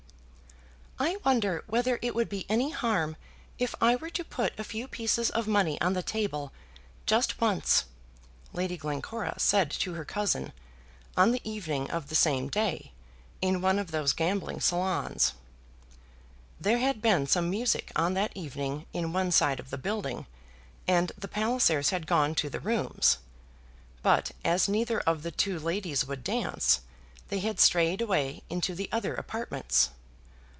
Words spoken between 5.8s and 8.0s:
on the table, just once?"